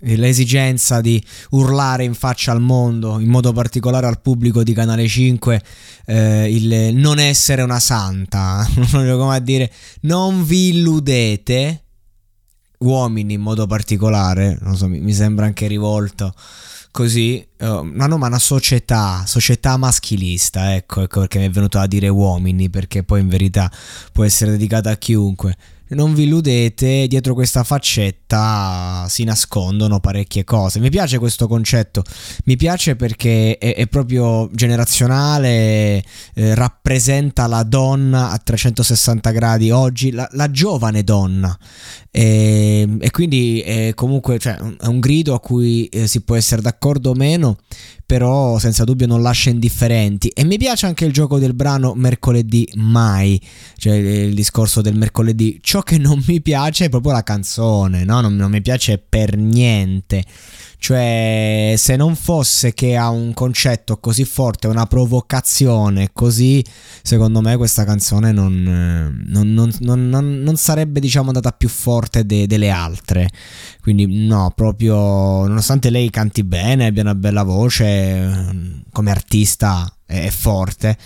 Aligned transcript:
l'esigenza 0.00 1.00
di 1.00 1.22
urlare 1.50 2.04
in 2.04 2.14
faccia 2.14 2.52
al 2.52 2.60
mondo, 2.60 3.18
in 3.18 3.28
modo 3.28 3.52
particolare 3.52 4.06
al 4.06 4.20
pubblico 4.20 4.62
di 4.62 4.72
Canale 4.72 5.06
5, 5.06 5.62
eh, 6.06 6.54
il 6.54 6.94
non 6.94 7.18
essere 7.18 7.62
una 7.62 7.80
santa, 7.80 8.66
come 8.90 9.34
a 9.34 9.40
dire, 9.40 9.70
non 10.02 10.44
vi 10.44 10.68
illudete, 10.68 11.82
uomini 12.78 13.34
in 13.34 13.40
modo 13.40 13.66
particolare, 13.66 14.58
so, 14.74 14.88
mi, 14.88 15.00
mi 15.00 15.12
sembra 15.12 15.46
anche 15.46 15.66
rivolto 15.66 16.34
così, 16.96 17.46
uh, 17.58 17.82
ma 17.82 18.06
no, 18.06 18.16
ma 18.16 18.26
una 18.26 18.38
società, 18.38 19.22
società 19.26 19.76
maschilista, 19.76 20.74
ecco, 20.74 21.02
ecco 21.02 21.20
perché 21.20 21.38
mi 21.40 21.44
è 21.44 21.50
venuto 21.50 21.78
a 21.78 21.86
dire 21.86 22.08
uomini, 22.08 22.70
perché 22.70 23.02
poi 23.02 23.20
in 23.20 23.28
verità 23.28 23.70
può 24.12 24.24
essere 24.24 24.52
dedicata 24.52 24.92
a 24.92 24.96
chiunque. 24.96 25.54
Non 25.88 26.14
vi 26.14 26.22
illudete, 26.22 27.06
dietro 27.06 27.34
questa 27.34 27.64
faccetta 27.64 28.25
si 29.08 29.24
nascondono 29.24 30.00
parecchie 30.00 30.44
cose. 30.44 30.80
Mi 30.80 30.90
piace 30.90 31.18
questo 31.18 31.46
concetto, 31.46 32.02
mi 32.44 32.56
piace 32.56 32.96
perché 32.96 33.56
è, 33.58 33.74
è 33.74 33.86
proprio 33.86 34.48
generazionale, 34.52 36.02
eh, 36.34 36.54
rappresenta 36.54 37.46
la 37.46 37.62
donna 37.62 38.30
a 38.30 38.38
360 38.38 39.30
gradi 39.30 39.70
oggi, 39.70 40.10
la, 40.10 40.28
la 40.32 40.50
giovane 40.50 41.04
donna. 41.04 41.56
E, 42.10 42.96
e 42.98 43.10
quindi 43.10 43.60
è 43.60 43.92
comunque 43.94 44.38
cioè, 44.38 44.56
è 44.56 44.86
un 44.86 45.00
grido 45.00 45.34
a 45.34 45.40
cui 45.40 45.86
eh, 45.86 46.06
si 46.06 46.22
può 46.22 46.34
essere 46.34 46.62
d'accordo 46.62 47.10
o 47.10 47.14
meno, 47.14 47.58
però 48.06 48.58
senza 48.58 48.84
dubbio 48.84 49.06
non 49.06 49.20
lascia 49.20 49.50
indifferenti. 49.50 50.28
E 50.28 50.44
mi 50.44 50.56
piace 50.56 50.86
anche 50.86 51.04
il 51.04 51.12
gioco 51.12 51.38
del 51.38 51.54
brano 51.54 51.92
mercoledì 51.94 52.68
mai, 52.76 53.40
cioè 53.76 53.94
il 53.94 54.34
discorso 54.34 54.80
del 54.80 54.96
mercoledì. 54.96 55.58
Ciò 55.60 55.82
che 55.82 55.98
non 55.98 56.22
mi 56.26 56.40
piace 56.40 56.86
è 56.86 56.88
proprio 56.88 57.12
la 57.12 57.22
canzone, 57.22 58.04
no? 58.04 58.15
Non, 58.20 58.36
non 58.36 58.50
mi 58.50 58.62
piace 58.62 58.98
per 58.98 59.36
niente. 59.36 60.24
Cioè, 60.78 61.74
se 61.76 61.96
non 61.96 62.14
fosse 62.14 62.74
che 62.74 62.96
ha 62.96 63.08
un 63.08 63.32
concetto 63.32 63.98
così 63.98 64.24
forte, 64.24 64.66
una 64.66 64.86
provocazione 64.86 66.10
così, 66.12 66.64
secondo 67.02 67.40
me 67.40 67.56
questa 67.56 67.84
canzone 67.84 68.30
non, 68.30 69.16
non, 69.26 69.72
non, 69.80 70.08
non 70.42 70.56
sarebbe, 70.56 71.00
diciamo, 71.00 71.28
andata 71.28 71.50
più 71.52 71.68
forte 71.68 72.26
de, 72.26 72.46
delle 72.46 72.70
altre. 72.70 73.28
Quindi, 73.80 74.26
no, 74.26 74.52
proprio, 74.54 74.94
nonostante 75.46 75.90
lei 75.90 76.10
canti 76.10 76.44
bene, 76.44 76.86
abbia 76.86 77.02
una 77.02 77.14
bella 77.14 77.42
voce, 77.42 78.82
come 78.92 79.10
artista 79.10 79.90
è 80.04 80.28
forte 80.28 80.96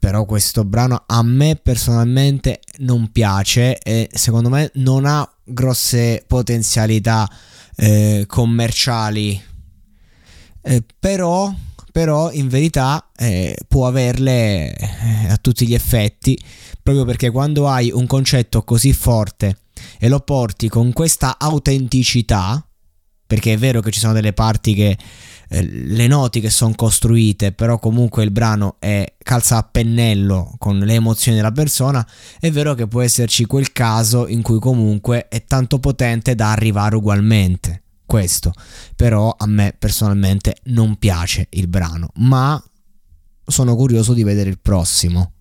però 0.00 0.24
questo 0.24 0.64
brano 0.64 1.04
a 1.06 1.22
me 1.22 1.60
personalmente 1.62 2.60
non 2.78 3.12
piace 3.12 3.78
e 3.78 4.08
secondo 4.10 4.48
me 4.48 4.70
non 4.76 5.04
ha 5.04 5.30
grosse 5.52 6.24
potenzialità 6.26 7.28
eh, 7.76 8.24
commerciali, 8.26 9.40
eh, 10.62 10.84
però, 10.98 11.52
però, 11.92 12.30
in 12.32 12.48
verità 12.48 13.10
eh, 13.16 13.56
può 13.66 13.86
averle 13.86 14.74
eh, 14.74 15.28
a 15.28 15.36
tutti 15.36 15.66
gli 15.66 15.74
effetti, 15.74 16.38
proprio 16.82 17.04
perché 17.04 17.30
quando 17.30 17.68
hai 17.68 17.90
un 17.90 18.06
concetto 18.06 18.62
così 18.62 18.92
forte 18.92 19.58
e 19.98 20.08
lo 20.08 20.20
porti 20.20 20.68
con 20.68 20.92
questa 20.92 21.38
autenticità, 21.38 22.64
perché 23.30 23.52
è 23.52 23.56
vero 23.56 23.80
che 23.80 23.92
ci 23.92 24.00
sono 24.00 24.12
delle 24.12 24.32
parti 24.32 24.74
che 24.74 24.98
eh, 25.50 25.62
le 25.62 26.08
noti 26.08 26.40
che 26.40 26.50
sono 26.50 26.74
costruite, 26.74 27.52
però 27.52 27.78
comunque 27.78 28.24
il 28.24 28.32
brano 28.32 28.74
è 28.80 29.14
calza 29.22 29.58
a 29.58 29.62
pennello 29.62 30.56
con 30.58 30.80
le 30.80 30.94
emozioni 30.94 31.36
della 31.36 31.52
persona, 31.52 32.04
è 32.40 32.50
vero 32.50 32.74
che 32.74 32.88
può 32.88 33.02
esserci 33.02 33.44
quel 33.44 33.70
caso 33.70 34.26
in 34.26 34.42
cui 34.42 34.58
comunque 34.58 35.28
è 35.28 35.44
tanto 35.44 35.78
potente 35.78 36.34
da 36.34 36.50
arrivare 36.50 36.96
ugualmente. 36.96 37.82
Questo, 38.04 38.52
però 38.96 39.32
a 39.38 39.46
me 39.46 39.76
personalmente 39.78 40.56
non 40.64 40.96
piace 40.96 41.46
il 41.50 41.68
brano, 41.68 42.10
ma 42.14 42.60
sono 43.46 43.76
curioso 43.76 44.12
di 44.12 44.24
vedere 44.24 44.50
il 44.50 44.58
prossimo. 44.58 45.34